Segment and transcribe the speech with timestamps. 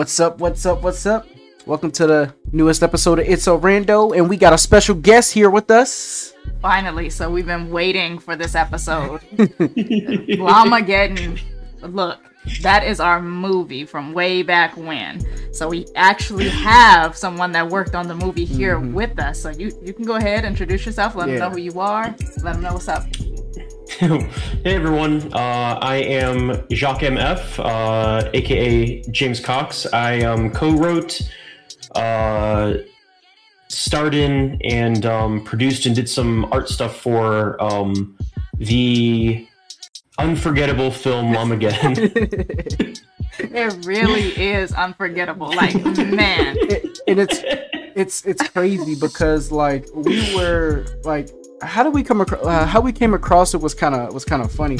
[0.00, 0.38] What's up?
[0.38, 0.80] What's up?
[0.82, 1.26] What's up?
[1.66, 5.34] Welcome to the newest episode of It's So Rando, and we got a special guest
[5.34, 6.32] here with us.
[6.62, 9.20] Finally, so we've been waiting for this episode.
[10.40, 11.38] Llamageddon.
[11.82, 12.18] Look,
[12.62, 15.22] that is our movie from way back when.
[15.52, 18.94] So we actually have someone that worked on the movie here Mhm.
[18.94, 19.38] with us.
[19.42, 21.34] So you you can go ahead, introduce yourself, let Yeah.
[21.40, 23.04] them know who you are, let them know what's up.
[23.98, 24.28] hey
[24.64, 29.86] everyone, uh, I am Jacques MF, uh, aka James Cox.
[29.92, 31.20] I um, co-wrote,
[31.96, 32.74] uh,
[33.68, 38.16] starred in, and um, produced and did some art stuff for um,
[38.58, 39.46] the
[40.18, 42.96] unforgettable film Llamageddon.
[43.42, 45.48] It really is unforgettable.
[45.54, 47.40] Like man, It- and it's
[47.96, 51.30] it's it's crazy because like we were like
[51.62, 54.24] how did we come across uh, how we came across it was kind of was
[54.24, 54.78] kind of funny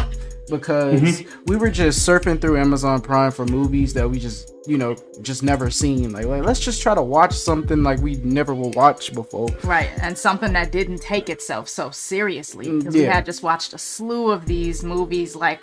[0.48, 4.96] because we were just surfing through Amazon Prime for movies that we just you know
[5.22, 8.72] just never seen like, like let's just try to watch something like we never will
[8.72, 9.90] watch before right?
[10.02, 13.78] And something that didn't take itself so seriously Mm, because we had just watched a
[13.78, 15.34] slew of these movies.
[15.36, 15.60] Like,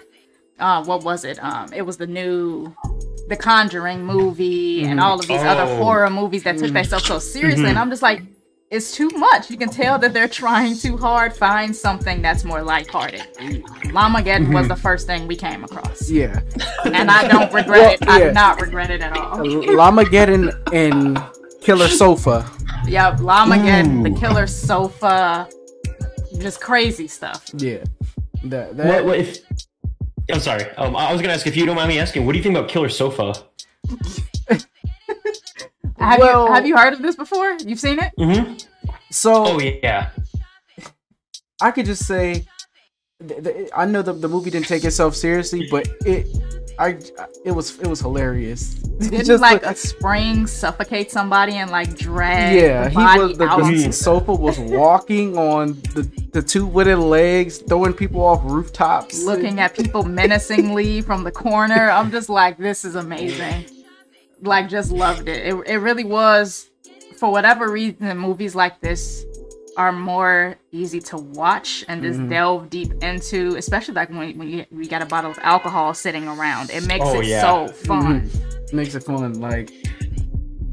[0.59, 1.37] uh, what was it?
[1.43, 2.73] Um, it was the new.
[3.27, 5.03] The Conjuring movie and Mhm.
[5.03, 5.77] all of these other Oh.
[5.83, 8.21] horror movies that took themselves so seriously, and I'm just like,
[8.69, 9.49] it's too much.
[9.49, 11.33] You can tell that they're trying too hard.
[11.33, 13.21] Find something that's more lighthearted.
[13.93, 16.41] Llamageddon was the first thing we came across, yeah
[16.85, 18.05] and I don't regret it.
[18.05, 18.27] Well, I yeah.
[18.27, 19.37] do not regret it at all.
[19.37, 21.19] Llamageddon and
[21.61, 22.49] Killer Sofa
[22.87, 25.49] Yep, Llamageddon, the killer sofa,
[26.39, 27.45] just crazy stuff.
[27.57, 27.83] yeah
[28.45, 29.39] that, that what, what if?
[30.31, 30.69] I'm sorry.
[30.77, 32.25] Um, I was gonna ask if you don't mind me asking.
[32.25, 33.33] What do you think about Killer Sofa?
[35.99, 37.57] Have Well- you have you heard of this before?
[37.65, 38.11] You've seen it?
[38.19, 38.53] Mm-hmm.
[39.11, 40.09] so Oh yeah.
[41.61, 42.45] I could just say,
[43.27, 46.27] th- th- I know the, the movie didn't take itself seriously, but it,
[46.77, 46.99] I,
[47.43, 48.75] it was it was hilarious.
[48.99, 53.37] Didn't Just like the- a spring suffocate somebody and like drag yeah, the he was
[53.37, 53.63] the, out?
[53.63, 59.59] the sofa was walking on the the two wooden legs, throwing people off rooftops, looking
[59.59, 61.89] at people menacingly from the corner.
[61.89, 63.65] I'm just like, this is amazing.
[64.41, 65.45] Like, just loved it.
[65.47, 66.69] It, it really was,
[67.17, 69.25] for whatever reason, movies like this
[69.75, 72.29] are more easy to watch and just Mhm.
[72.29, 76.27] delve deep into, especially like when, when you, we got a bottle of alcohol sitting
[76.27, 76.71] around.
[76.71, 77.41] It makes Oh, it yeah.
[77.41, 78.29] so fun.
[78.73, 79.39] makes it fun.
[79.39, 79.71] Like,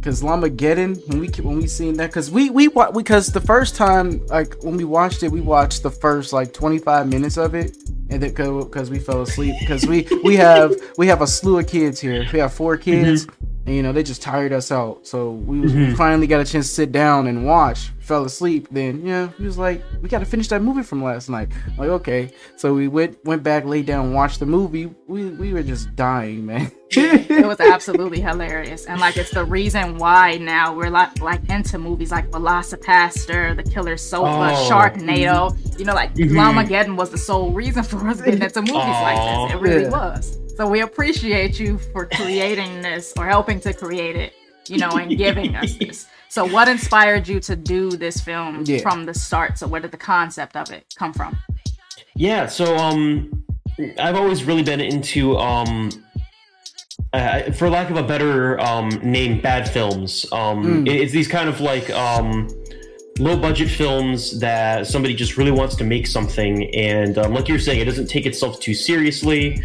[0.03, 4.25] cause Llamageddon when we when we seen that, cause we we because the first time
[4.29, 7.77] like when we watched it, we watched the first like 25 minutes of it,
[8.11, 11.67] and then because we fell asleep because we we have we have a slew of
[11.67, 12.27] kids here.
[12.33, 13.27] We have four kids.
[13.67, 15.97] And, you know they just tired us out, so we, was, we Mhm.
[15.97, 17.91] finally got a chance to sit down and watch.
[18.01, 18.69] Fell asleep.
[18.71, 21.77] Then yeah, he was like, "We got to finish that movie from last night." I'm
[21.79, 24.91] like okay, so we went went back, laid down, and watched the movie.
[25.09, 26.71] We we were just dying, man.
[26.91, 31.79] it was absolutely hilarious and like it's the reason why now we're like like into
[31.79, 34.69] movies like VelociPastor, The Killer Sofa, Oh.
[34.71, 35.79] Sharknado.
[35.79, 36.33] You know, like Mhm.
[36.33, 39.55] Llamageddon was the sole reason for us getting into movies like this.
[39.57, 39.91] It really Yeah.
[39.91, 40.39] was.
[40.57, 44.33] So we appreciate you for creating this or helping to create it,
[44.69, 46.07] you know, and giving us this.
[46.29, 48.79] So what inspired you to do this film Yeah.
[48.79, 49.59] from the start?
[49.59, 51.37] So where did the concept of it come from?
[52.15, 53.45] Yeah, so um,
[53.99, 55.91] I've always really been into um,
[57.13, 60.25] uh, for lack of a better um name, bad films.
[60.33, 60.89] Um, Mm.
[60.89, 62.49] it- it's these kind of like um,
[63.19, 67.59] low budget films that somebody just really wants to make something, and um, like you're
[67.61, 69.61] saying, it doesn't take itself too seriously.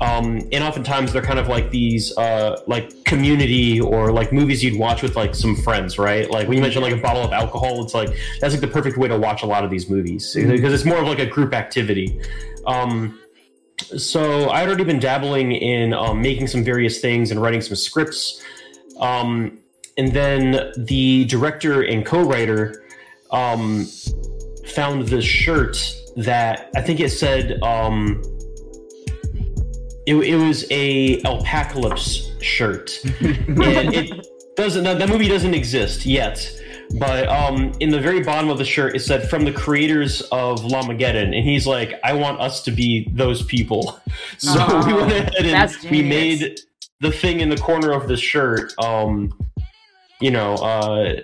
[0.00, 4.78] Um, and oftentimes they're kind of like these uh, like community or like movies you'd
[4.78, 6.30] watch with like some friends, right?
[6.30, 8.10] Like when you mentioned like a bottle of alcohol, it's like
[8.40, 10.98] that's like the perfect way to watch a lot of these movies because it's more
[10.98, 12.20] of like a group activity.
[12.66, 13.18] Um,
[13.96, 18.42] so i'd already been dabbling in um, making some various things and writing some scripts.
[18.98, 19.58] Um,
[19.96, 22.84] and then the director and co-writer
[23.30, 23.86] um,
[24.74, 28.22] found this shirt that I think it said um,
[30.08, 34.26] it, it was a alpacalypse shirt, and it
[34.56, 34.84] doesn't.
[34.84, 36.50] That movie doesn't exist yet.
[36.98, 40.60] But um, in the very bottom of the shirt, it said from the creators of
[40.60, 44.00] Lamageddon, and he's like, "I want us to be those people."
[44.38, 46.60] So Oh, we went ahead and we made
[47.00, 48.72] the thing in the corner of the shirt.
[48.78, 49.32] Um,
[50.20, 51.20] you know, uh,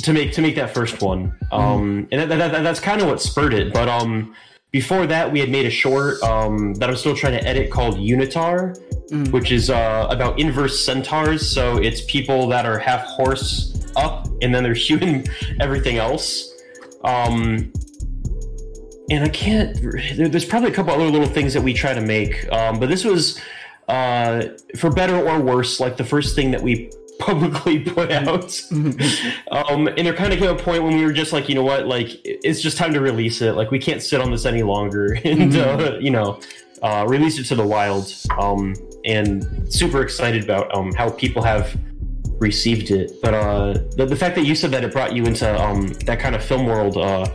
[0.00, 3.08] to make to make that first one, um, and that, that, that, that's kind of
[3.08, 3.72] what spurred it.
[3.72, 4.34] But um,
[4.76, 7.94] before that, we had made a short um, that I'm still trying to edit called
[7.96, 8.76] Unitar,
[9.10, 9.30] Mm.
[9.30, 11.48] which is uh, about inverse centaurs.
[11.48, 15.24] So it's people that are half horse up, and then they're human
[15.60, 16.52] everything else.
[17.04, 17.72] Um,
[19.08, 19.80] and I can't.
[19.80, 22.88] There, there's probably a couple other little things that we try to make, um, but
[22.88, 23.40] this was
[23.88, 28.60] uh, for better or worse, like the first thing that we publicly put out.
[29.50, 31.62] um, and there kind of came a point when we were just like, you know
[31.62, 33.52] what, like it's just time to release it.
[33.52, 36.40] Like we can't sit on this any longer, and uh, you know,
[36.82, 38.12] uh, release it to the wild.
[38.38, 38.74] Um,
[39.04, 41.76] and super excited about um, how people have
[42.38, 43.12] received it.
[43.22, 46.18] But uh, the, the fact that you said that it brought you into um, that
[46.18, 47.26] kind of film world uh,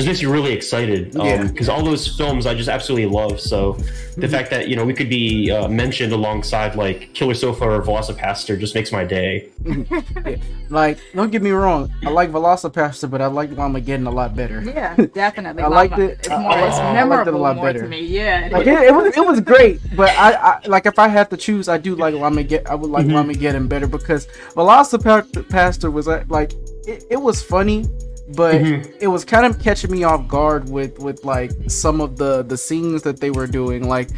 [0.00, 1.44] just makes you really excited Yeah.
[1.46, 3.40] because all those films I just absolutely love.
[3.40, 3.76] So
[4.16, 7.82] the fact that you know we could be uh, mentioned alongside like Killer Sofa or
[7.82, 9.48] VelociPastor just makes my day.
[10.70, 14.62] Like, don't get me wrong, I like VelociPastor, but I like Llamageddon a lot better.
[14.62, 15.64] Yeah, definitely.
[15.64, 16.18] I liked Llama- it.
[16.20, 16.38] It's more.
[16.52, 17.82] I- it's I liked it a memorable lot more better.
[17.82, 18.02] to me.
[18.06, 18.48] Yeah.
[18.52, 21.36] Like it, it was, it was great, but I, I like if I had to
[21.36, 22.66] choose, I do like Llamageddon.
[22.68, 23.14] I would like Mhm.
[23.34, 26.52] Llamageddon better because VelociPastor was uh, like
[26.86, 27.84] it, it was funny,
[28.36, 28.92] but Mhm.
[29.00, 32.56] it was kind of catching me off guard with with like some of the the
[32.56, 34.10] scenes that they were doing, like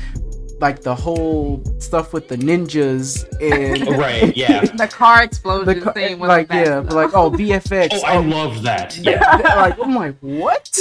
[0.61, 4.37] like the whole stuff with the ninjas and right?
[4.37, 4.61] Yeah.
[4.77, 6.95] the car explosion the co- thing was like the yeah, though.
[6.95, 8.97] like oh VFX, Oh, I love that.
[8.99, 9.13] Yeah.
[9.41, 10.79] yeah, like I'm like what?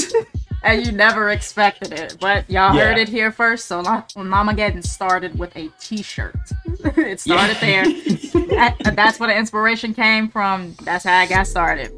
[0.63, 2.17] and you never expected it.
[2.21, 2.89] But y'all Yeah.
[2.89, 3.65] heard it here first.
[3.65, 6.35] So La- Llamageddon started with a T-shirt.
[6.83, 7.85] it started there.
[8.55, 10.75] That- that's where the inspiration came from.
[10.83, 11.91] That's how I got started.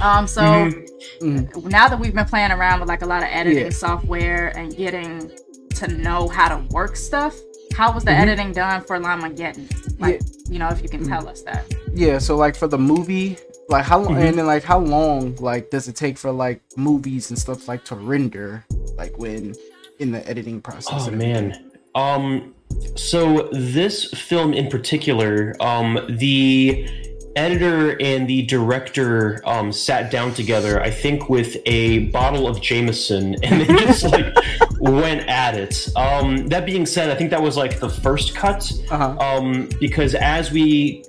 [0.00, 0.86] Um, so Mhm.
[1.22, 3.70] Mm, now that we've been playing around with like a lot of editing Yeah.
[3.70, 5.30] software and getting
[5.76, 7.34] to know how to work stuff,
[7.74, 8.20] how was the Mhm.
[8.20, 9.68] editing done for Llamageddon?
[9.98, 11.64] Like, you know, if you can tell us that.
[11.94, 13.36] Yeah, so like for the movie,
[13.68, 17.30] like how long and then like how long like does it take for like movies
[17.30, 18.64] and stuff like to render
[18.98, 19.54] like when
[19.98, 21.06] in the editing process?
[21.08, 21.56] Oh man.
[21.94, 22.54] Um
[22.96, 26.88] so this film in particular, um the
[27.36, 33.36] editor and the director um sat down together, I think with a bottle of Jameson
[33.44, 34.34] and they just like
[34.80, 35.88] went at it.
[35.96, 38.70] Um that being said, I think that was like the first cut.
[38.90, 39.16] Uh-huh.
[39.18, 41.04] um, because as we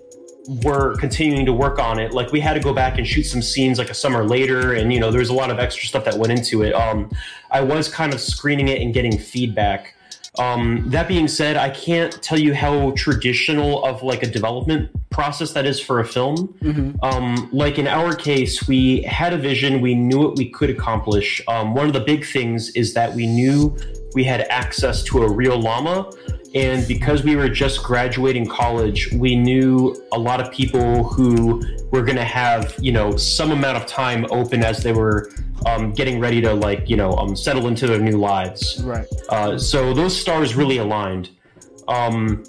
[0.63, 3.41] were continuing to work on it, like we had to go back and shoot some
[3.41, 6.03] scenes like a summer later, and you know, there was a lot of extra stuff
[6.05, 6.73] that went into it.
[6.73, 7.09] Um,
[7.51, 9.95] I was kind of screening it and getting feedback.
[10.39, 15.51] Um, that being said, I can't tell you how traditional of like a development process
[15.53, 16.55] that is for a film.
[16.61, 20.69] hmm Um, like in our case, we had a vision, we knew what we could
[20.69, 21.41] accomplish.
[21.47, 23.75] Um, one of the big things is that we knew
[24.13, 26.09] we had access to a real llama.
[26.53, 31.61] And because we were just graduating college, we knew a lot of people who
[31.91, 35.31] were going to have, you know, some amount of time open as they were
[35.65, 38.83] um, getting ready to, like, you know, um, settle into their new lives.
[38.83, 39.07] Right.
[39.29, 41.29] Uh, so those stars really aligned.
[41.87, 42.43] Um,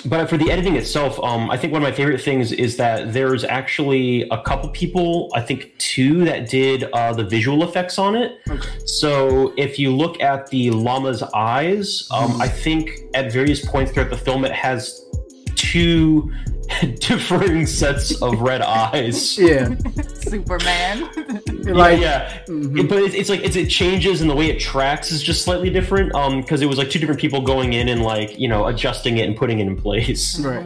[0.00, 3.12] but for the editing itself, um, I think one of my favorite things is that
[3.12, 8.14] there's actually a couple people, I think two, that did uh, the visual effects on
[8.14, 8.40] it.
[8.48, 8.68] Okay.
[8.84, 12.36] So if you look at the llama's eyes, um.
[12.40, 15.06] I think at various points throughout the film, it has
[15.54, 16.32] two
[17.00, 19.38] differing sets of red eyes.
[19.38, 19.74] Yeah.
[20.14, 21.02] Superman.
[21.74, 22.78] like yeah, mhm.
[22.80, 25.42] it- but it's, it's like it's, it changes and the way it tracks is just
[25.44, 28.48] slightly different um because it was like two different people going in and like you
[28.48, 30.64] know adjusting it and putting it in place Right.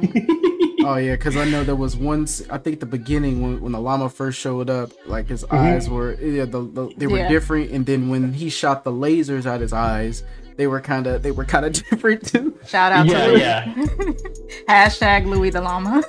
[0.85, 3.81] oh yeah, because I know there was once I think the beginning when, when the
[3.81, 7.29] llama first showed up, like his eyes were yeah, the, the, they were Yeah.
[7.29, 10.23] different, and then when he shot the lasers out his eyes,
[10.61, 12.55] they were kind of they were kind of different too.
[12.67, 13.41] Shout out yeah to Louie.
[13.41, 13.75] yeah
[14.69, 16.03] Hashtag Louie the Llama.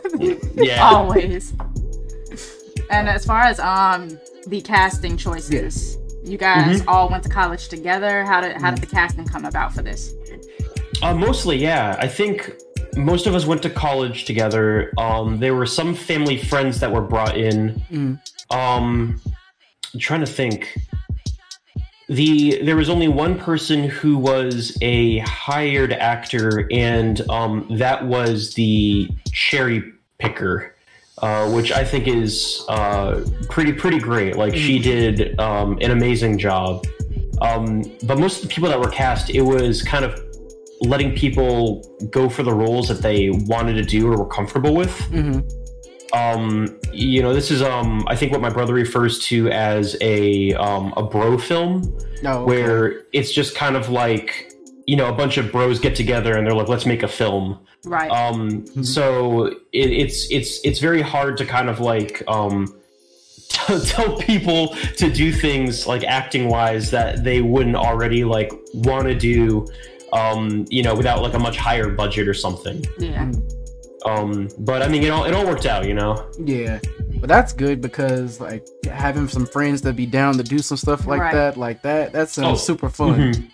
[0.55, 1.53] yeah Always.
[2.89, 6.89] And as far as um the casting choices, you guys Mm-hmm.
[6.89, 8.25] all went to college together.
[8.25, 10.13] How did how did the casting come about for this?
[11.01, 12.53] uh, mostly yeah i think
[12.95, 17.01] most of us went to college together um there were some family friends that were
[17.01, 18.19] brought in Mm.
[18.55, 19.19] um
[19.93, 20.77] I'm trying to think
[22.11, 28.53] the there was only one person who was a hired actor and um that was
[28.55, 29.81] the cherry
[30.19, 30.75] picker
[31.21, 34.37] uh, which I think is uh, pretty pretty great.
[34.37, 36.83] Like she did um, an amazing job.
[37.41, 40.19] Um, but most of the people that were cast, it was kind of
[40.81, 44.99] letting people go for the roles that they wanted to do or were comfortable with
[45.05, 45.41] hmm
[46.13, 50.53] um you know this is um i think what my brother refers to as a
[50.55, 51.81] um a bro film
[52.21, 52.39] No.
[52.43, 52.45] okay.
[52.45, 54.51] where it's just kind of like
[54.87, 57.59] you know a bunch of bros get together and they're like let's make a film
[57.85, 58.11] Right.
[58.11, 62.67] um so it, it's it's it's very hard to kind of like um
[63.85, 69.15] tell people to do things like acting wise that they wouldn't already like want to
[69.15, 69.67] do
[70.13, 73.31] um you know without like a much higher budget or something yeah.
[74.05, 76.79] Um but i mean it all it all worked out you know Yeah,
[77.19, 81.05] but that's good because like having some friends that be down to do some stuff
[81.07, 81.33] like Right.
[81.33, 83.33] that, like that, that's sounds Oh, super fun.
[83.33, 83.49] mhm.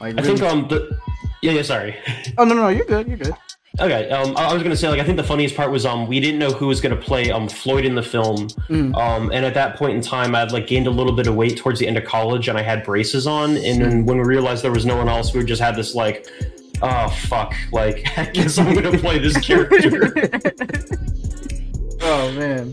[0.00, 0.98] Like I think um the
[1.42, 1.62] Yeah, yeah.
[1.62, 1.96] Sorry.
[2.38, 3.06] Oh no, no, you're good.
[3.08, 3.34] You're good.
[3.80, 6.06] Okay, um, I I was gonna say like I think the funniest part was um
[6.06, 8.94] we didn't know who was gonna play um Floyd in the film, Mm.
[8.96, 11.56] um and at that point in time I'd like gained a little bit of weight
[11.56, 14.62] towards the end of college and I had braces on and then when we realized
[14.62, 16.26] there was no one else we just had this like
[16.82, 20.12] oh fuck like I guess I'm gonna play this character.
[22.02, 22.72] Oh man.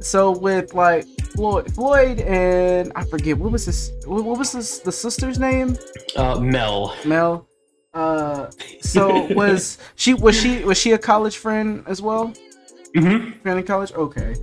[0.00, 1.04] So with like
[1.34, 3.92] Floyd, Floyd and I forget what was this.
[4.06, 4.78] What was this?
[4.78, 5.76] The sister's name?
[6.14, 6.96] Uh, Mel.
[7.04, 7.48] Mel.
[7.92, 12.32] Uh, so was she was she was she a college friend as well?
[12.94, 13.40] Mm-hmm.
[13.40, 13.92] Friend in college?
[13.92, 14.36] Okay.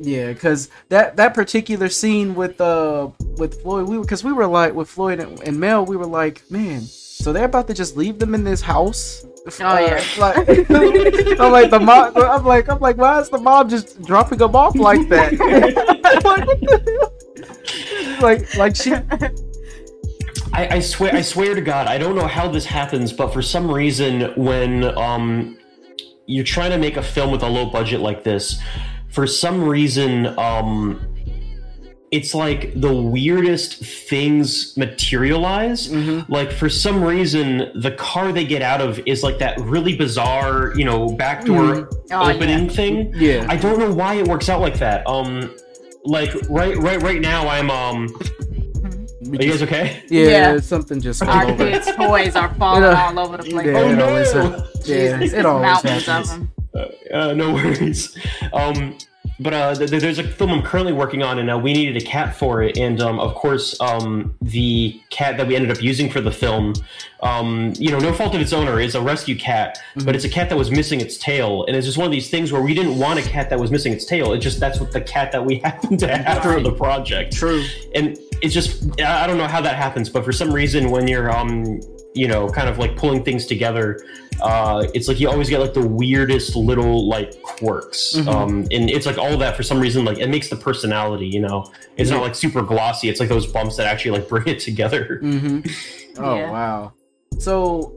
[0.00, 3.08] Yeah, because that that particular scene with uh
[3.38, 6.48] with Floyd, we because we were like with Floyd and, and Mel, we were like,
[6.50, 6.82] man,
[7.20, 9.26] so they're about to just leave them in this house.
[9.60, 10.02] Oh, yeah.
[10.18, 10.36] like
[11.40, 12.16] I'm like the mom.
[12.16, 15.32] I'm like I'm like, why is the mom just dropping them off like that?
[16.24, 18.20] like, what the hell?
[18.20, 18.92] like like she
[20.52, 23.42] I, I swear, I swear to God, I don't know how this happens, but for
[23.42, 25.58] some reason, when um,
[26.26, 28.60] you're trying to make a film with a low budget like this,
[29.10, 31.07] for some reason, um,
[32.10, 35.88] it's like the weirdest things materialize.
[35.88, 36.28] Mhm.
[36.28, 40.72] Like for some reason, the car they get out of is like that really bizarre,
[40.76, 43.12] you know, backdoor Oh, opening thing.
[43.14, 43.44] yeah.
[43.48, 45.06] I don't know why it works out like that.
[45.06, 45.54] Um,
[46.04, 48.08] like right, right, right now, I'm um.
[49.28, 50.02] we Are you guys okay?
[50.08, 50.60] yeah, Yeah.
[50.60, 51.68] something just fell Our over.
[51.70, 53.66] kids' toys are falling You know, all over the place.
[53.66, 54.08] Yeah, Oh, it no!
[54.08, 56.30] always hap- yeah, Jesus, it always mountains happens.
[56.32, 56.52] of them.
[57.12, 58.16] Uh, no worries.
[58.52, 58.96] Um,
[59.40, 61.96] but uh, th- th- there's a film I'm currently working on, and uh, we needed
[62.00, 62.76] a cat for it.
[62.76, 66.74] And um, of course, um, the cat that we ended up using for the film,
[67.22, 70.28] um, you know, no fault of its owner, is a rescue cat, but it's a
[70.28, 71.64] cat that was missing its tail.
[71.66, 73.70] And it's just one of these things where we didn't want a cat that was
[73.70, 74.32] missing its tail.
[74.32, 77.34] It just that's what the cat that we happened to have for the project.
[77.34, 77.64] True.
[77.94, 81.08] and it's just I I don't know how that happens, but for some reason when
[81.08, 81.80] you're um
[82.18, 83.86] you know kind of like pulling things together,
[84.42, 88.28] uh, it's like you always get like the weirdest little like quirks, Mhm.
[88.28, 91.26] um, and it's like all that for some reason like it makes the personality.
[91.36, 91.58] You know,
[91.96, 92.16] it's Yeah.
[92.16, 93.08] not like super glossy.
[93.08, 95.18] It's like those bumps that actually like bring it together.
[95.22, 95.60] hmm
[96.18, 96.50] Oh Yeah.
[96.50, 96.92] wow.
[97.38, 97.94] So,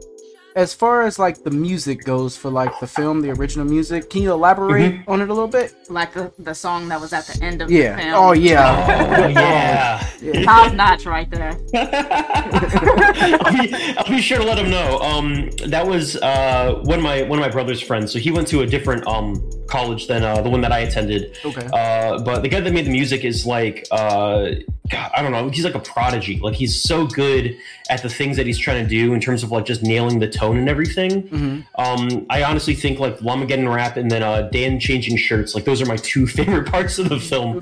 [0.55, 4.21] as far as like the music goes for like the film, the original music, can
[4.21, 5.73] you elaborate on it a little bit?
[5.89, 7.95] Like the, the song that was at the end of Yeah.
[7.95, 8.13] the film.
[8.15, 9.17] Oh yeah.
[9.19, 10.07] Oh yeah.
[10.21, 10.43] yeah.
[10.45, 11.51] Top notch right there.
[11.73, 14.99] I'll, be, I'll be sure to let him know.
[14.99, 18.11] Um, that was uh, one of my one of my brother's friends.
[18.11, 19.35] So he went to a different um,
[19.71, 21.37] college than uh, the one that I attended.
[21.45, 21.67] Okay.
[21.73, 24.51] Uh, but the guy that made the music is like, uh,
[24.89, 25.49] God, I don't know.
[25.49, 26.39] He's like a prodigy.
[26.39, 27.57] Like he's so good
[27.89, 30.29] at the things that he's trying to do in terms of like just nailing the
[30.29, 31.21] tone and everything.
[31.27, 35.55] hmm Um, I honestly think like Llamageddon rap and then uh, Dan changing shirts.
[35.55, 37.57] Like those are my two favorite parts of the film.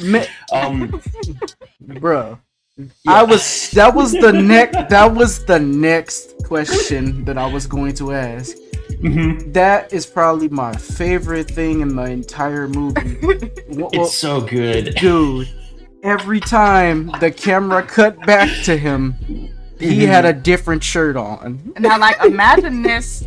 [0.51, 1.01] Um,
[1.88, 2.39] Bruh.
[3.08, 7.94] I was that was the next that was the next question that I was going
[7.96, 8.56] to ask.
[9.00, 9.53] Mhm.
[9.53, 13.18] That is probably my favorite thing in the entire movie.
[13.70, 14.96] Well, It's so good.
[14.96, 15.48] dude,
[16.03, 19.13] every time the camera cut back to him,
[19.79, 21.74] he had a different shirt on.
[21.79, 23.24] Now, like, imagine this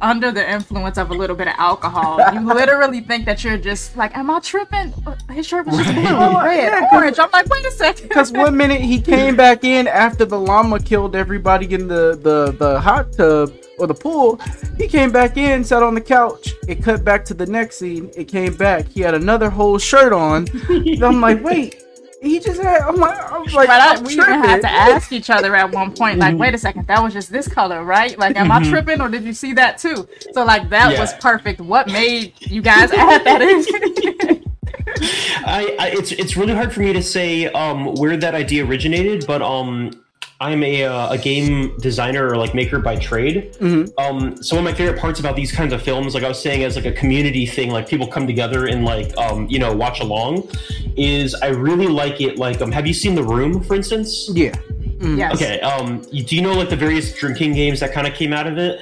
[0.00, 2.20] under the influence of a little bit of alcohol.
[2.32, 4.92] You literally think that you're just like, am I tripping?
[5.30, 7.18] His shirt was just blue, oh, red, orange.
[7.18, 8.08] I'm like, wait a second.
[8.08, 12.52] Because one minute he came back in after the llama killed everybody in the, the,
[12.52, 14.40] the hot tub or the pool.
[14.76, 16.50] He came back in, sat on the couch.
[16.68, 18.10] It cut back to the next scene.
[18.16, 18.88] It came back.
[18.88, 20.46] He had another whole shirt on.
[21.02, 21.85] I'm like, wait.
[22.26, 22.82] He just had.
[22.82, 25.54] I'm like, I was like, But I, I'm we even had to ask each other
[25.56, 28.18] at one point, like, wait a second, that was just this color, right?
[28.18, 28.68] Like, am I Mhm.
[28.70, 30.08] tripping or did you see that too?
[30.32, 31.00] So, like, that Yeah.
[31.00, 31.60] was perfect.
[31.60, 33.64] What made you guys add that in?
[35.44, 39.26] I, I it's it's really hard for me to say um, where that idea originated,
[39.26, 39.90] but um,
[40.40, 43.54] I'm a uh, a game designer or like maker by trade.
[43.58, 43.90] Mhm.
[43.98, 46.40] Um, so one of my favorite parts about these kinds of films, like I was
[46.40, 49.74] saying, as like a community thing, like people come together and like um, you know
[49.74, 50.48] watch along,
[50.96, 52.38] is I really like it.
[52.38, 54.28] Like, um, have you seen The Room, for instance?
[54.34, 54.52] Yeah.
[54.98, 55.16] Mhm.
[55.18, 55.34] yes.
[55.34, 55.60] Okay.
[55.60, 58.46] Um, you- do you know like the various drinking games that kind of came out
[58.46, 58.80] of it?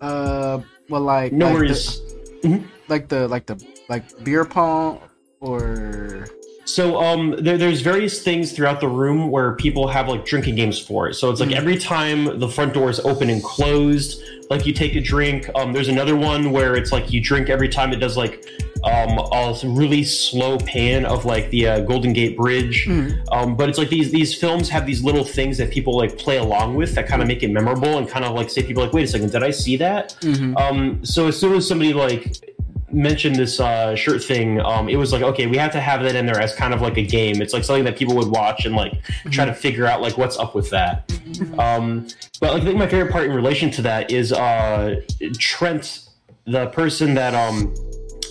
[0.00, 2.00] Uh, well, like, No like worries.
[2.42, 4.98] The, like the like the like beer pong
[5.40, 6.26] or
[6.64, 10.78] So um, there, there's various things throughout the room where people have like drinking games
[10.78, 11.14] for it.
[11.14, 11.56] So it's like Mhm.
[11.56, 15.50] every time the front door is open and closed, like you take a drink.
[15.54, 18.46] Um, there's another one where it's like you drink every time it does like
[18.84, 22.86] um, a really slow pan of like the uh, Golden Gate Bridge.
[22.88, 23.16] Mhm.
[23.30, 26.38] Um, but it's like these these films have these little things that people like play
[26.38, 28.92] along with that kind of make it memorable and kind of like say people like,
[28.92, 30.16] wait a second, did I see that?
[30.22, 30.60] Mhm.
[30.60, 32.51] Um, so as soon as somebody like
[32.92, 36.14] mentioned this uh, shirt thing, um, it was like, okay, we have to have that
[36.14, 37.40] in there as kind of like a game.
[37.40, 40.38] It's like something that people would watch and like try to figure out like what's
[40.38, 41.10] up with that.
[41.58, 42.06] Um,
[42.40, 45.00] but like, I think my favorite part in relation to that is uh,
[45.38, 46.08] Trent,
[46.44, 47.74] the person that um,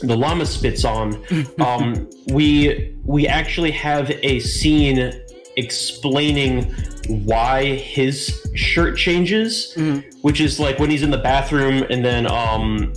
[0.01, 1.23] the llama spits on.
[1.59, 5.13] Um, we we actually have a scene
[5.57, 6.73] explaining
[7.07, 9.75] why his shirt changes,
[10.21, 12.93] which is like when he's in the bathroom and then um,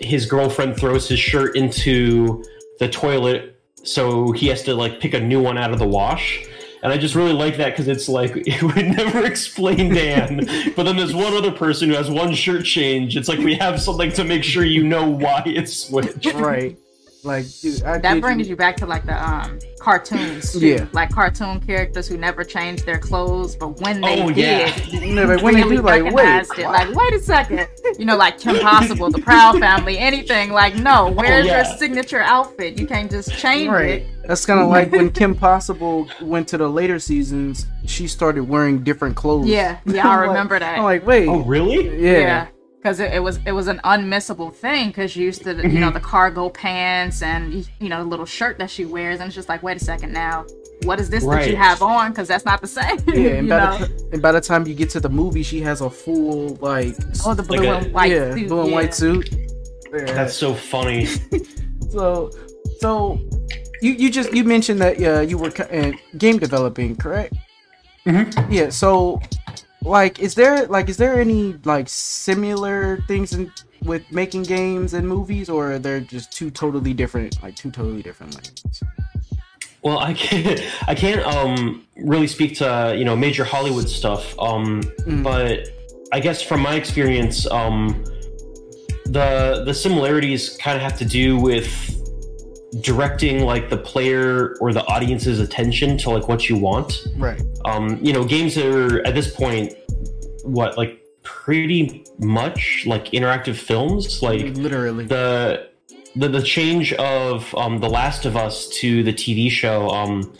[0.00, 2.44] his girlfriend throws his shirt into
[2.78, 6.44] the toilet, so he has to like pick a new one out of the wash.
[6.82, 10.84] And I just really like that because it's like it would never explain Dan, but
[10.84, 13.16] then there's one other person who has one shirt change.
[13.16, 16.32] It's like we have something to make sure you know why it's switched.
[16.34, 16.78] right.
[17.22, 18.50] Like dude, I That brings you.
[18.52, 20.52] you back to like the um cartoons.
[20.52, 20.66] Too.
[20.66, 20.86] Yeah.
[20.92, 24.84] Like cartoon characters who never changed their clothes, but when they Oh, did, yeah.
[25.00, 26.64] You know, like, when they really do, like, wait, recognized it.
[26.66, 27.68] Like, wait a second.
[27.98, 30.50] You know, like Kim Possible, the Proud Family, anything.
[30.52, 31.56] Like, no, where's yeah.
[31.68, 32.78] your signature outfit?
[32.78, 34.02] You can't just change Right.
[34.02, 34.06] it.
[34.26, 37.66] That's kind of like when Kim Possible went to the later seasons.
[37.86, 39.46] She started wearing different clothes.
[39.46, 40.78] Yeah, yeah, I I'm like- remember that.
[40.78, 42.00] I'm like, wait, Oh, really?
[42.02, 42.46] yeah.
[42.82, 45.80] Because it, it was it was an unmissable thing because she used to you Mm-hmm.
[45.80, 49.34] know the cargo pants and you know the little shirt that she wears and it's
[49.34, 50.44] just like wait a second now
[50.84, 53.50] what is this that you have on because that's not the same Yeah, and you
[53.52, 53.78] by, know?
[53.84, 56.94] the and by the time you get to the movie, she has a full like
[57.10, 58.74] s- oh the blue Like a- and white yeah suit, blue and yeah.
[58.76, 59.28] white suit.
[59.92, 60.04] Yeah.
[60.14, 61.06] That's so funny.
[61.90, 62.30] so
[62.78, 63.18] so
[63.82, 67.34] you you just you mentioned that uh, you were co- uh, game developing, correct?
[68.06, 68.46] Mhm.
[68.50, 68.70] Yeah.
[68.70, 69.20] So
[69.82, 75.08] like, is there like is there any like similar things in with making games and
[75.08, 78.82] movies, or are they just two totally different like two totally different lanes?
[79.82, 80.60] Well, I can't.
[80.86, 84.38] I can't um, really speak to you know major Hollywood stuff.
[84.38, 85.22] Um, Mm.
[85.22, 85.68] But
[86.12, 88.04] I guess from my experience, um,
[89.06, 91.99] the the similarities kind of have to do with
[92.80, 97.06] directing like the player or the audience's attention to like what you want.
[97.16, 97.40] Right.
[97.64, 99.74] Um, you know, games are at this point
[100.44, 104.22] what like pretty much like interactive films.
[104.22, 105.06] Like Literally.
[105.06, 105.70] the
[106.16, 109.88] the, the change of um, The Last of Us to the TV show.
[109.90, 110.32] Um,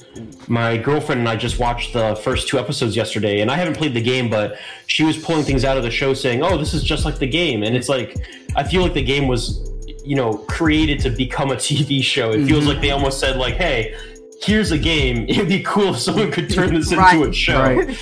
[0.48, 3.94] my girlfriend and I just watched the first two episodes yesterday, and I haven't played
[3.94, 6.82] the game, but she was pulling things out of the show saying, "Oh, this is
[6.82, 8.16] just like the game," and it's like
[8.56, 9.69] I feel like the game was,
[10.04, 12.30] you know, created to become a TV show.
[12.32, 12.68] It feels Mhm.
[12.68, 13.94] like they almost said like, "Hey."
[14.42, 15.26] Here's a game.
[15.28, 17.14] It'd be cool if someone could turn this Right.
[17.16, 17.94] into a show Right.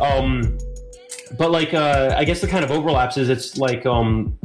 [0.00, 0.56] um
[1.38, 4.38] but like uh i guess the kind of overlaps is it's like um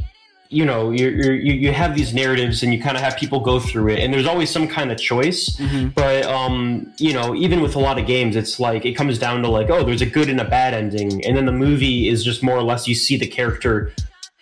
[0.49, 3.39] you know you're, you're, you you have these narratives and you kind of have people
[3.39, 5.93] go through it and there's always some kind of choice Mhm.
[5.95, 9.41] but um you know even with a lot of games it's like it comes down
[9.43, 12.21] to like oh there's a good and a bad ending and then the movie is
[12.23, 13.93] just more or less you see the character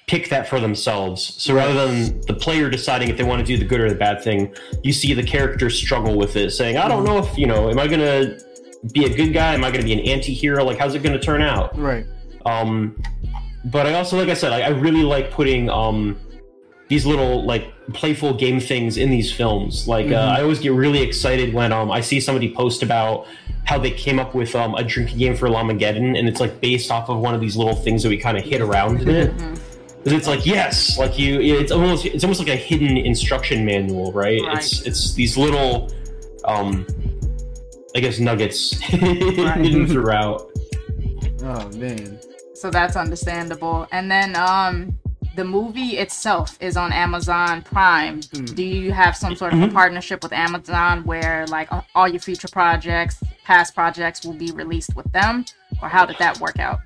[0.07, 3.57] pick that for themselves so rather than the player deciding if they want to do
[3.57, 6.87] the good or the bad thing you see the character struggle with it saying i
[6.87, 8.37] don't know if you know am i gonna
[8.93, 11.41] be a good guy am i gonna be an anti-hero like how's it gonna turn
[11.41, 12.05] out Right.
[12.45, 12.95] um,
[13.65, 16.17] but I also, like I said, I, I really like putting um,
[16.87, 19.89] these little like playful game things in these films.
[19.89, 20.37] Like uh, Mhm.
[20.37, 23.27] I always get really excited when um, I see somebody post about
[23.65, 26.91] how they came up with um, a drinking game for Llamageddon, and it's like based
[26.91, 29.33] off of one of these little things that we kind of hit around in it.
[30.07, 30.09] Mhm.
[30.09, 34.11] 'Cause it's like yes, like you, it's almost it's almost like a hidden instruction manual,
[34.13, 34.41] right?
[34.41, 34.57] Right.
[34.57, 35.91] It's it's these little,
[36.45, 36.85] um,
[37.95, 40.49] I guess nuggets hidden throughout.
[41.43, 42.19] Oh man.
[42.55, 44.97] so that's understandable and then um
[45.35, 48.55] the movie itself is on amazon prime Mm.
[48.55, 52.47] do you have some sort of a partnership with amazon where like all your future
[52.47, 55.45] projects past projects will be released with them
[55.83, 56.79] or how did that work out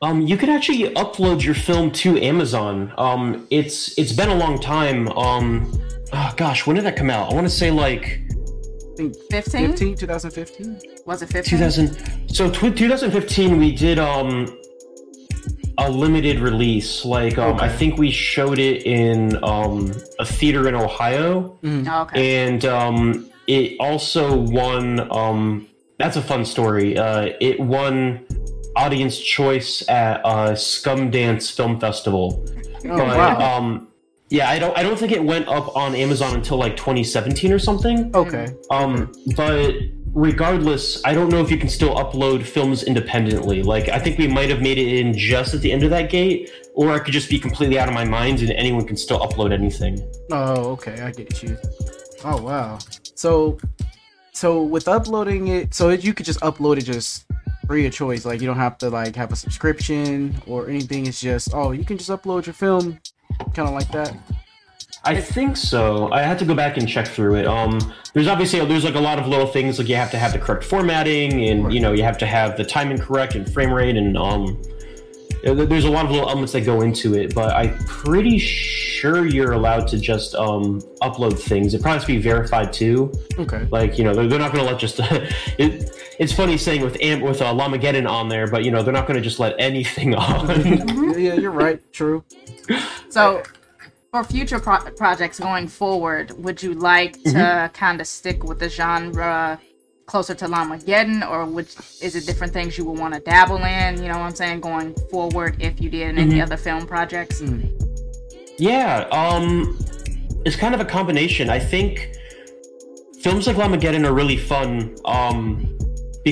[0.00, 2.92] Um, you can actually upload your film to Amazon.
[2.98, 5.08] Um, it's it's been a long time.
[5.10, 5.72] Um,
[6.12, 7.32] oh gosh, when did that come out?
[7.32, 8.20] I want to say like
[9.00, 10.80] I 15 15, 2015.
[11.06, 12.28] was it 15 2000.
[12.30, 14.46] So tw 2015, we did um
[15.78, 17.04] a limited release.
[17.04, 22.46] Like um, I think we showed it in um a theater in Ohio, Oh, okay
[22.46, 25.08] and um, it also won.
[25.10, 25.66] Um,
[25.98, 26.96] that's a fun story.
[26.96, 28.24] Uh, it won
[28.78, 32.44] audience choice at uh, Scum Dance Film Festival.
[32.84, 33.58] Oh But, wow.
[33.58, 33.88] Um,
[34.30, 34.76] yeah, I don't.
[34.76, 38.14] I don't think it went up on Amazon until like 2017 or something.
[38.14, 38.48] Okay.
[38.70, 39.74] Um, but
[40.12, 43.62] regardless, I don't know if you can still upload films independently.
[43.62, 46.10] Like, I think we might have made it in just at the end of that
[46.10, 49.20] gate, or I could just be completely out of my mind and anyone can still
[49.20, 49.98] upload anything.
[50.30, 51.56] Oh, okay, I get you.
[52.24, 52.78] Oh wow.
[53.14, 53.58] So,
[54.32, 57.24] so with uploading it, so you could just upload it just
[57.68, 58.24] free of choice.
[58.24, 61.06] Like you don't have to like have a subscription or anything.
[61.06, 62.98] It's just oh, you can just upload your film,
[63.54, 64.16] kind of like that.
[65.04, 66.10] I think so.
[66.10, 67.46] I had to go back and check through it.
[67.46, 67.78] Um,
[68.14, 70.38] there's obviously there's like a lot of little things like you have to have the
[70.38, 73.96] correct formatting, and you know you have to have the timing correct and frame rate,
[73.96, 74.60] and um,
[75.42, 77.34] there's a lot of little elements that go into it.
[77.34, 81.74] But I'm pretty sure you're allowed to just um upload things.
[81.74, 83.12] It probably has to be verified too.
[83.38, 83.68] Okay.
[83.70, 84.98] Like you know they're, they're not going to let just.
[85.58, 88.92] it, it's funny saying with Amp with uh, Llamageddon on there, but you know they're
[88.92, 90.48] not going to just let anything on.
[91.18, 91.80] yeah, you're right.
[91.92, 92.24] True.
[93.08, 93.42] So,
[94.10, 97.72] for future pro- projects going forward, would you like to Mm-hmm.
[97.74, 99.60] kind of stick with the genre
[100.06, 104.02] closer to Llamageddon, or which is it different things you would want to dabble in?
[104.02, 104.60] You know what I'm saying?
[104.60, 106.30] Going forward, if you did in Mm-hmm.
[106.32, 107.42] any other film projects.
[108.58, 109.78] Yeah, um,
[110.44, 111.48] it's kind of a combination.
[111.48, 112.08] I think
[113.20, 115.77] films like Llamageddon are really fun um,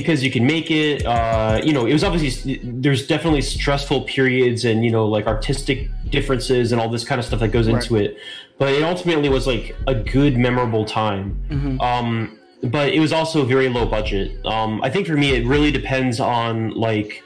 [0.01, 1.05] because you can make it.
[1.05, 5.89] Uh, you know, it was obviously there's definitely stressful periods and you know like artistic
[6.09, 8.17] differences and all this kind of stuff that goes into it.
[8.57, 11.79] But it ultimately was like a good, memorable time.
[11.81, 14.43] Um, but it was also very low budget.
[14.45, 17.23] Um, I think for me, it really depends on like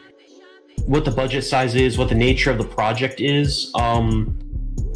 [0.85, 3.71] what the budget size is, what the nature of the project is.
[3.75, 4.37] Um,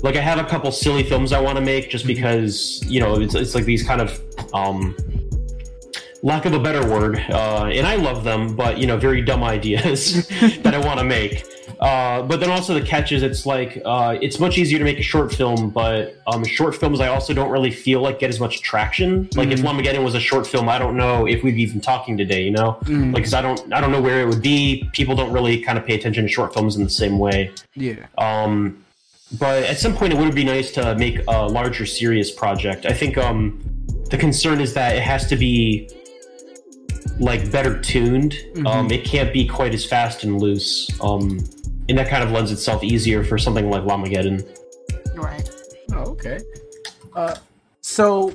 [0.04, 3.20] like I have a couple silly films I want to make just because you know
[3.20, 4.22] it's, it's like these kind of
[4.54, 4.96] um,
[6.26, 9.44] lack of a better word, uh, and I love them, but you know very dumb
[9.44, 10.28] ideas
[10.64, 11.46] that I want to make.
[11.80, 14.98] Uh, but then also the catch is it's like uh, it's much easier to make
[14.98, 18.40] a short film, but um, short films I also don't really feel like get as
[18.40, 19.30] much traction.
[19.36, 22.18] Like if Llamageddon was a short film, I don't know if we'd be even talking
[22.18, 22.44] today.
[22.44, 24.90] You know, like because I don't I don't know where it would be.
[24.94, 27.52] People don't really kind of pay attention to short films in the same way.
[27.76, 28.08] Yeah.
[28.18, 28.84] Um,
[29.40, 32.86] but at some point, it would be nice to make a larger, serious project.
[32.86, 33.60] I think um,
[34.10, 35.90] the concern is that it has to be
[37.20, 38.36] like better tuned.
[38.66, 40.90] Um, it can't be quite as fast and loose.
[41.02, 41.40] Um,
[41.88, 44.46] and that kind of lends itself easier for something like Llamageddon.
[45.16, 45.50] Right.
[45.94, 46.40] Oh, okay.
[47.16, 47.36] Uh,
[47.82, 48.34] so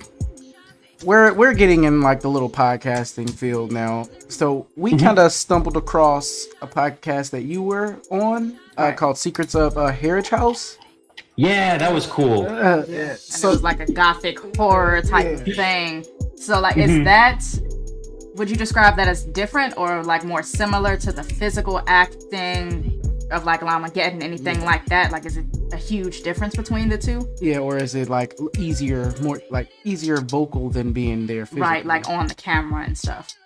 [1.04, 4.06] we're we're getting in like the little podcasting field now.
[4.28, 8.96] So we kind of stumbled across a podcast that you were on uh, Right.
[8.96, 10.78] called Secrets of uh, Heritage House.
[11.36, 12.46] Yeah, that was cool.
[12.46, 13.14] Uh, yeah.
[13.18, 16.04] So it was like a gothic horror type of thing.
[16.36, 17.42] So, like, is that?
[18.40, 22.98] Would you describe that as different or like more similar to the physical acting
[23.30, 25.12] of like Llamageddon, anything like that?
[25.12, 27.28] Like, is it a huge difference between the two?
[27.42, 31.44] yeah, or is it like easier, more like easier vocal than being there?
[31.44, 31.60] Physically?
[31.60, 33.36] Right, like on the camera and stuff.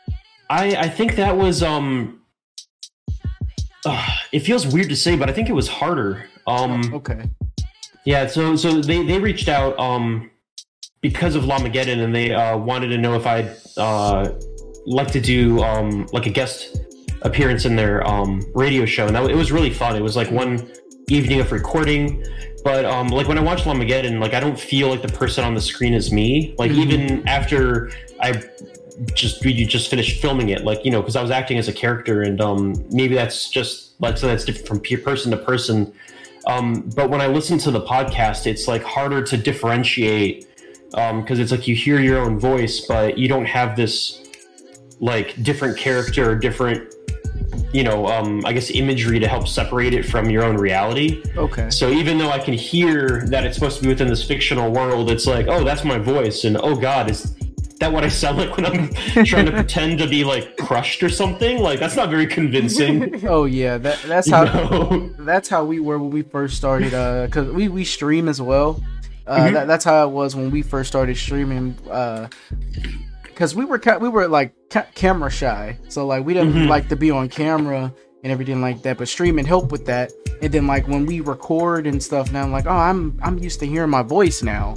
[0.48, 2.20] I I think that was um.
[3.84, 6.26] uh, it feels weird to say, but I think it was harder.
[6.46, 7.28] Um, okay.
[8.04, 10.30] Yeah, so so they they reached out um
[11.00, 14.30] because of Llamageddon and they uh, wanted to know if I'd uh,
[14.86, 16.76] like to do um like a guest
[17.22, 19.96] appearance in their um radio show and that, it was really fun.
[19.96, 20.70] It was like one
[21.08, 22.24] evening of recording,
[22.62, 25.54] but um like when I watch Llamageddon, like I don't feel like the person on
[25.54, 26.54] the screen is me.
[26.58, 28.42] Like even after I
[29.14, 31.72] just we just finished filming it like you know because i was acting as a
[31.72, 35.92] character and um maybe that's just like so that's different from person to person
[36.46, 40.46] um but when i listen to the podcast it's like harder to differentiate
[40.94, 44.23] um because it's like you hear your own voice but you don't have this
[45.00, 46.94] like different character different
[47.72, 51.68] you know um i guess imagery to help separate it from your own reality Okay.
[51.70, 55.10] so even though I can hear that it's supposed to be within this fictional world,
[55.10, 57.34] it's like, oh, that's my voice, and oh god, is
[57.80, 58.88] that what I sound like when I'm
[59.24, 61.58] trying to pretend to be like crushed or something?
[61.58, 63.20] Like that's not very convincing.
[63.28, 65.10] Oh yeah, that that's how know?
[65.18, 66.94] that's how we were when we first started.
[66.94, 68.80] Uh, cause we we stream as well.
[69.26, 69.54] Uh, Mm-hmm.
[69.54, 71.76] that, that's how it was when we first started streaming.
[71.90, 72.28] Uh,
[73.34, 76.68] cause we were ca- we were like ca- camera shy, so like we didn't Mhm.
[76.68, 77.92] like to be on camera
[78.22, 78.98] and everything like that.
[78.98, 80.12] But streaming helped with that.
[80.42, 83.60] And then like when we record and stuff, now I'm like, oh, I'm I'm used
[83.60, 84.74] to hearing my voice now.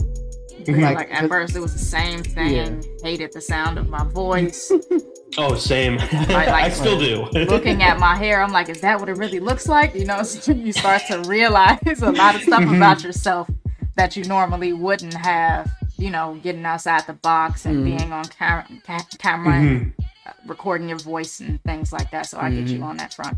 [0.68, 2.84] Like, Like, at first, it was the same thing.
[3.02, 4.70] Hated the sound of my voice.
[5.38, 5.96] oh, same.
[5.96, 6.30] like-
[6.66, 7.26] I still do.
[7.46, 9.96] Looking at my hair, I'm like, is that what it really looks like?
[9.96, 12.76] You know, so you start to realize a lot of stuff Mm-hmm.
[12.76, 13.50] about yourself
[13.96, 15.72] that you normally wouldn't have.
[15.98, 17.84] You know, getting outside the box and Mm.
[17.86, 20.06] being on ca- ca- camera and Mhm.
[20.28, 22.28] uh, recording your voice and things like that.
[22.28, 22.84] So I get you Mhm.
[22.84, 23.38] on that front.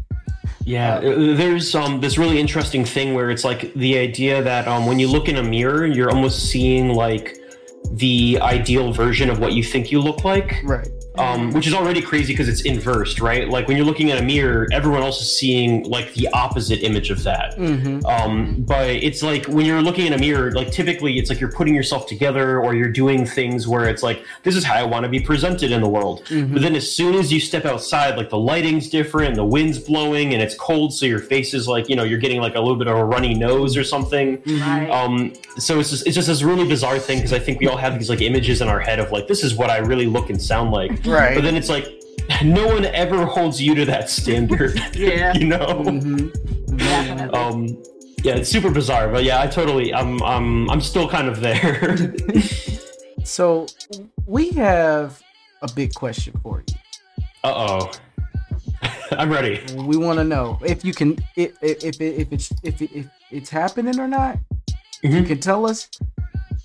[0.66, 4.86] Yeah, uh, there's um this really interesting thing where it's like the idea that um
[4.86, 7.36] when you look in a mirror, you're almost seeing like
[7.94, 10.58] the ideal version of what you think you look like.
[10.64, 10.88] Right.
[11.20, 13.48] Um, which is already crazy because it's inversed, right?
[13.50, 17.10] Like when you're looking at a mirror, everyone else is seeing like the opposite image
[17.12, 17.58] of that.
[17.58, 18.06] Mm-hmm.
[18.06, 21.52] Um, but it's like when you're looking in a mirror, like typically it's like you're
[21.52, 25.04] putting yourself together or you're doing things where it's like, this is how I want
[25.04, 26.24] to be presented in the world.
[26.26, 26.54] Mhm.
[26.54, 30.34] But then as soon as you step outside, like the lighting's different, the wind's blowing,
[30.34, 32.78] and it's cold, so your face is like, you know, you're getting like a little
[32.78, 34.42] bit of a runny nose or something.
[34.46, 34.90] Right.
[34.90, 37.78] Um, so it's just, it's just this really bizarre thing because I think we all
[37.78, 40.30] have these like images in our head of like, this is what I really look
[40.30, 40.92] and sound like.
[41.10, 41.36] Right.
[41.36, 41.88] But then it's like,
[42.44, 44.80] no one ever holds you to that standard.
[44.94, 45.34] Yeah.
[45.36, 45.66] you know?
[45.84, 46.76] Mm-hmm.
[46.78, 47.40] Definitely.
[47.40, 47.84] um
[48.24, 52.14] yeah it's super bizarre but yeah i totally i'm i'm i'm still kind of there
[53.24, 53.68] So
[54.26, 55.22] we have
[55.62, 56.76] a big question for you.
[57.44, 57.92] uh-oh
[59.12, 62.52] i'm ready We want to know if you can, if if if, it, if it's
[62.64, 64.38] if, it, if it's happening or not.
[65.04, 65.28] You Mhm.
[65.28, 65.90] can tell us.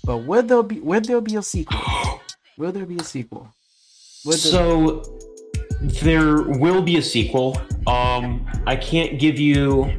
[0.03, 1.79] But will there be will there be a sequel?
[2.57, 3.47] Will there be a sequel?
[4.25, 5.03] There- so
[5.81, 7.57] there will be a sequel.
[7.87, 9.91] Um i can't give you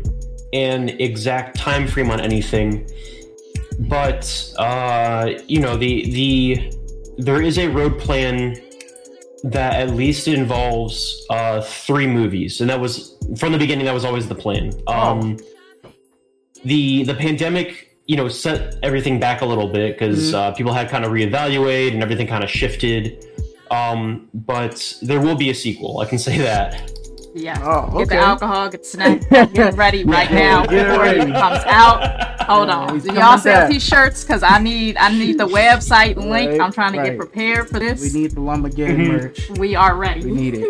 [0.52, 2.88] an exact time frame on anything
[3.80, 4.24] but
[4.58, 6.72] uh you know the the
[7.18, 8.56] there is a road plan
[9.44, 14.04] that at least involves uh three movies and that was from the beginning that was
[14.04, 14.72] always the plan.
[14.88, 15.36] Um
[16.64, 20.34] the the pandemic you know set everything back a little bit because Mhm.
[20.34, 23.24] uh, people had kind of reevaluate and everything kind of shifted
[23.70, 26.90] um but there will be a sequel i can say that
[27.38, 27.60] yeah.
[27.62, 29.20] Oh, Get the alcohol, get the snack,
[29.52, 31.32] get ready right now Get before it ready.
[31.32, 32.00] comes out.
[32.44, 32.94] Hold Yeah, on.
[32.94, 33.70] he's Do y'all sell back.
[33.70, 34.24] t-shirts?
[34.24, 36.52] Cause I need I need the website link.
[36.52, 37.10] Right, I'm trying to right.
[37.10, 38.00] get prepared for this.
[38.00, 39.08] We need the Llamageddon Mhm.
[39.08, 39.50] merch.
[39.58, 40.24] We are ready.
[40.24, 40.64] We need it.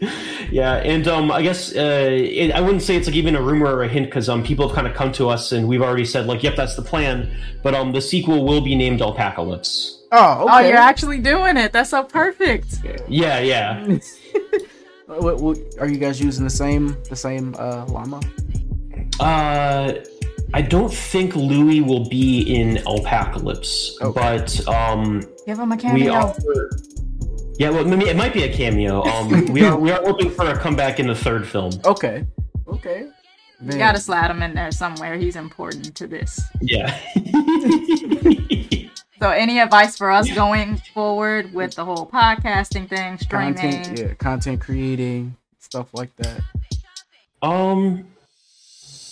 [0.50, 3.66] yeah, and um, I guess uh, it, I wouldn't say it's like even a rumor
[3.66, 6.04] or a hint because um, people have kind of come to us and we've already
[6.04, 7.30] said like, yep, that's the plan.
[7.62, 9.98] But um, the sequel will be named Alpacalypse.
[10.12, 10.52] oh, okay.
[10.52, 11.72] Oh, you're actually doing it.
[11.72, 12.78] That's so perfect.
[13.08, 13.98] Yeah, yeah.
[15.08, 18.20] What, what, are you guys using the same the same uh, llama?
[19.18, 19.94] Uh,
[20.52, 24.20] I don't think Louie will be in Alpacalypse, Okay.
[24.20, 26.34] but um, Give him a we cameo.
[27.58, 27.62] Are.
[27.62, 29.02] Yeah, well, maybe it might be a cameo.
[29.08, 31.72] Um, we are we are hoping for a comeback in the third film.
[31.84, 32.26] Okay.
[32.66, 33.08] Okay.
[33.60, 35.16] You gotta slide him in there somewhere.
[35.16, 36.40] He's important to this.
[36.60, 36.98] Yeah.
[39.20, 43.54] So, any advice for us going forward with the whole podcasting thing, streaming?
[43.54, 46.40] content, yeah, content creating stuff like that.
[47.42, 48.06] Um,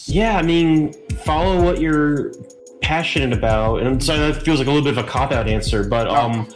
[0.04, 0.92] yeah, I mean,
[1.24, 2.32] follow what you're
[2.82, 5.48] passionate about, and I'm sorry that feels like a little bit of a cop out
[5.48, 6.46] answer, but um,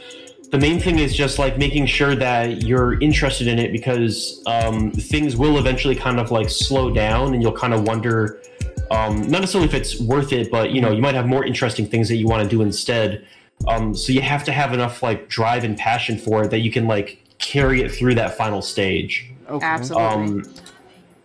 [0.51, 4.91] the main thing is just like making sure that you're interested in it because um,
[4.91, 8.43] things will eventually kind of like slow down, and you'll kind of wonder,
[8.91, 11.87] um, not necessarily if it's worth it, but you know, you might have more interesting
[11.87, 13.25] things that you want to do instead.
[13.69, 16.73] Um, so you have to have enough like drive and passion for it that you
[16.73, 19.31] can like carry it through that final stage.
[19.49, 19.65] Okay.
[19.65, 20.05] Absolutely.
[20.05, 20.55] Um,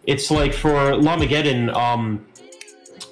[0.05, 2.25] it's like for Llamageddon, um,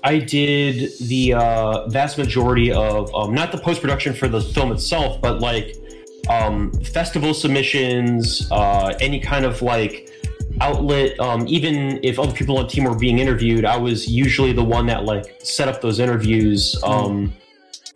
[0.03, 4.71] I did the uh, vast majority of um, not the post production for the film
[4.71, 5.77] itself, but like
[6.29, 10.09] um, festival submissions, uh, any kind of like
[10.61, 11.19] outlet.
[11.19, 14.63] Um, even if other people on the team were being interviewed, I was usually the
[14.63, 16.79] one that like set up those interviews.
[16.83, 17.33] Um,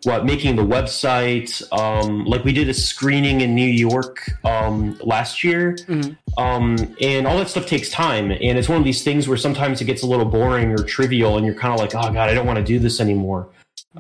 [0.04, 1.62] what making the website?
[1.78, 6.16] Um, like we did a screening in New York um, last year Mhm.
[6.38, 9.82] um, and all that stuff takes time and it's one of these things where sometimes
[9.82, 12.34] it gets a little boring or trivial and you're kind of like oh god i
[12.34, 13.50] don't want to do this anymore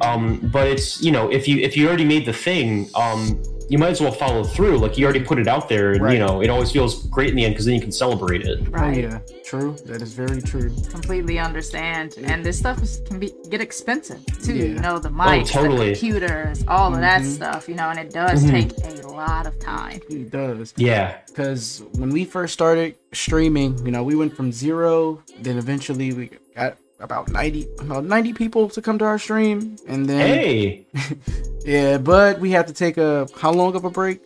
[0.01, 3.77] um, but it's you know if you if you already made the thing um, you
[3.77, 6.13] might as well follow through like you already put it out there and Right.
[6.13, 8.59] you know it always feels great in the end because then you can celebrate it
[8.67, 8.97] Oh right.
[9.03, 9.75] yeah, true.
[9.85, 10.69] That is very true.
[10.89, 12.15] Completely understand.
[12.23, 14.55] And this stuff is, can be get expensive too.
[14.55, 14.63] Yeah.
[14.65, 15.93] You know, the mics, totally.
[15.93, 17.35] the computers, all of that Mhm.
[17.35, 17.67] stuff.
[17.69, 18.51] You know, and it does Mhm.
[18.51, 19.99] take a lot of time.
[20.09, 20.73] It does.
[20.77, 26.13] yeah Because when we first started streaming, you know, we went from zero, then eventually
[26.13, 29.75] we got about 90, about 90 people to come to our stream.
[29.87, 30.85] And then, hey
[31.65, 34.21] yeah, but we had to take a, how long of a break?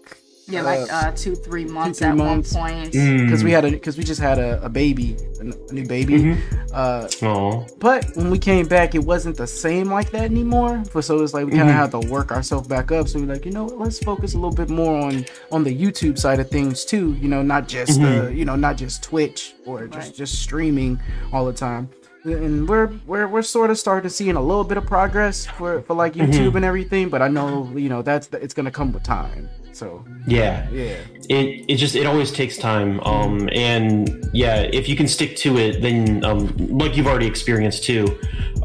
[0.48, 2.54] Yeah, like uh, two, three months three at months.
[2.54, 2.94] one point.
[2.94, 3.24] Mm.
[3.26, 6.16] Because we had a, because we just had a, a baby, a, new baby.
[6.20, 6.42] Mhm.
[6.74, 7.66] Uh, Aw.
[7.80, 10.84] but when we came back, it wasn't the same like that anymore.
[10.86, 11.80] For so it's like we kind of Mhm.
[11.80, 13.08] had to work ourselves back up.
[13.08, 15.74] So we're like, you know, what, let's focus a little bit more on on the
[15.74, 17.14] YouTube side of things too.
[17.22, 18.26] You know, not just Mhm.
[18.26, 20.16] the you know not just Twitch or just Right.
[20.16, 21.00] just streaming
[21.32, 21.88] all the time.
[22.24, 25.82] And we're we're we're sort of starting to seeing a little bit of progress for
[25.82, 26.28] for like Mhm.
[26.32, 27.10] YouTube and everything.
[27.10, 29.50] But I know you know that's it's gonna come with time.
[29.74, 30.68] So Yeah.
[30.70, 30.96] yeah,
[31.30, 35.58] it it just it always takes time um and yeah if you can stick to
[35.58, 38.06] it then um like you've already experienced too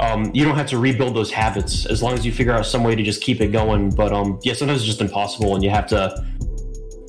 [0.01, 2.83] um you don't have to rebuild those habits as long as you figure out some
[2.83, 5.71] way to just keep it going but um yeah sometimes it's just impossible and you
[5.71, 6.01] have to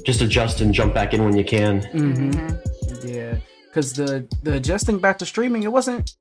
[0.05, 3.13] just adjust and jump back in when you can hmm Mhm.
[3.15, 3.35] yeah.
[3.65, 6.15] Because the the adjusting back to streaming, it wasn't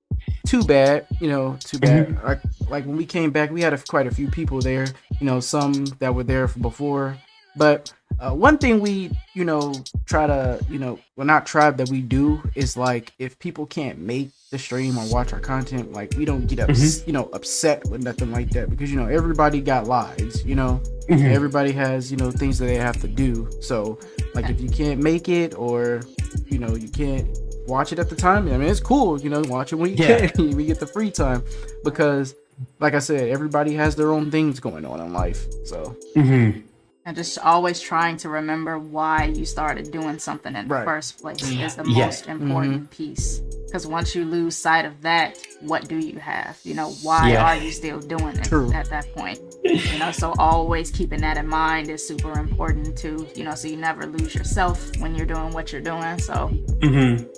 [0.47, 1.07] too bad.
[1.21, 2.23] You know, too bad.
[2.25, 4.87] Like like when we came back, we had a, quite a few people there.
[5.21, 7.17] You know, some that were there from before.
[7.59, 9.73] But uh, one thing we, you know,
[10.05, 13.99] try to, you know, well, not try that we do is like if people can't
[13.99, 17.83] make the stream or watch our content, like we don't get ups- you know upset
[17.89, 21.33] with nothing like that because you know everybody got lives, you know, Mhm.
[21.35, 23.49] everybody has you know things that they have to do.
[23.63, 23.99] So
[24.35, 26.03] like if you can't make it or
[26.47, 27.27] you know you can't
[27.67, 29.97] watch it at the time, I mean it's cool, you know, watch it when you
[30.05, 30.27] Yeah.
[30.29, 31.43] can, we get the free time
[31.85, 32.35] because.
[32.81, 35.45] Like I said, everybody has their own things going on in life.
[35.67, 36.63] So Mhm.
[37.05, 40.81] And just always trying to remember why you started doing something in Right.
[40.81, 42.07] the first place is the Yeah.
[42.07, 43.41] most important piece.
[43.67, 46.57] Because once you lose sight of that, what do you have?
[46.65, 47.45] You know, why Yeah.
[47.45, 48.73] are you still doing it True.
[48.73, 49.39] at that point?
[49.63, 53.27] You know, so always keeping that in mind is super important too.
[53.37, 56.19] You know, so you never lose yourself when you're doing what you're doing.
[56.21, 56.51] So,
[56.81, 57.29] Mhm.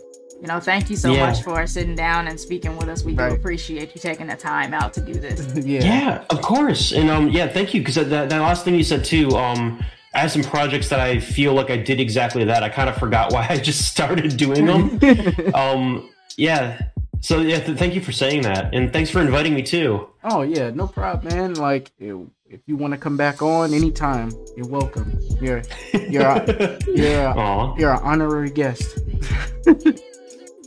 [0.40, 1.26] You know, thank you so Yeah.
[1.26, 3.04] much for sitting down and speaking with us.
[3.04, 5.40] We do appreciate you taking the time out to do this.
[5.66, 6.92] yeah, Yeah, of course.
[6.92, 9.28] And um, yeah, thank you because that, that last thing you said too.
[9.36, 9.82] Um,
[10.14, 12.62] I have some projects that I feel like I did exactly that.
[12.62, 14.98] I kind of forgot why I just started doing them.
[15.54, 16.80] um, yeah.
[17.20, 20.08] So yeah, th- thank you for saying that, and thanks for inviting me too.
[20.22, 21.54] Oh yeah, no problem, man.
[21.54, 25.18] Like you- if you want to come back on anytime, you're welcome.
[25.38, 25.60] You're
[26.08, 28.98] you're a, you're a, you're an honorary guest.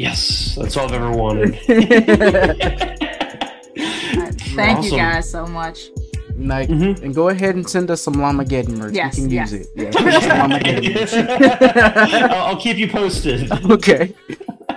[0.02, 1.56] Yes, that's all I've ever wanted.
[4.56, 4.92] Thank Awesome.
[4.92, 5.80] you guys so much.
[6.38, 7.02] like Mhm.
[7.04, 8.94] and go ahead and send us some Llamageddon merch.
[8.96, 9.52] Yes, we can yes.
[9.52, 9.68] use it.
[9.76, 12.32] Yeah, send us some Llamageddon merch.
[12.32, 13.52] I'll, I'll keep you posted.
[13.78, 14.14] okay.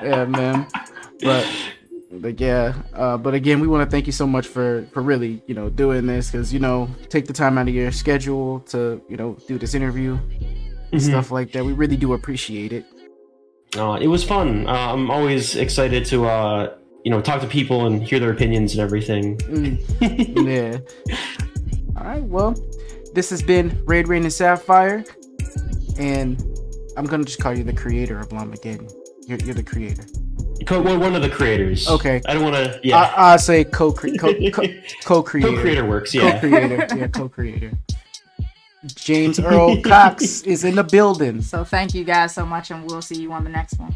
[0.03, 0.67] Yeah, man.
[1.23, 1.47] But
[2.13, 5.43] but yeah, uh, but again, we want to thank you so much for for really
[5.47, 9.01] you know doing this because you know take the time out of your schedule to
[9.09, 10.19] you know do this interview
[10.93, 11.09] and Mhm.
[11.09, 11.65] stuff like that.
[11.65, 12.85] We really do appreciate it.
[13.77, 14.67] Uh, it was fun.
[14.67, 18.73] Uh, I'm always excited to uh, you know talk to people and hear their opinions
[18.73, 19.37] and everything.
[19.39, 19.81] Mm,
[20.47, 20.79] yeah.
[21.97, 22.23] All right.
[22.23, 22.55] Well,
[23.15, 25.05] this has been Red Reign and Sapphire,
[25.99, 26.43] and
[26.97, 28.93] I'm gonna just call you the creator of Llamageddon.
[29.27, 30.05] You're, you're the creator.
[30.67, 31.89] Co- one one of the creators.
[31.89, 32.23] Okay.
[32.27, 32.81] I don't want to.
[32.85, 33.13] Yeah.
[33.17, 34.33] I, I say co co co
[35.05, 35.49] co-creator.
[35.49, 36.15] Co-creator works.
[36.15, 36.41] Yeah.
[36.41, 36.87] Co-creator.
[36.97, 37.73] Yeah, co-creator.
[38.87, 41.43] James Earl Cox is in the building.
[41.43, 43.95] So thank you guys so much, and we'll see you on the next one.